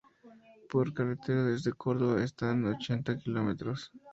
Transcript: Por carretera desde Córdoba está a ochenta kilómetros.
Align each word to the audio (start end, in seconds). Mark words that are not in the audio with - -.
Por 0.67 0.95
carretera 0.95 1.43
desde 1.43 1.73
Córdoba 1.73 2.23
está 2.23 2.49
a 2.49 2.69
ochenta 2.75 3.19
kilómetros. 3.19 3.91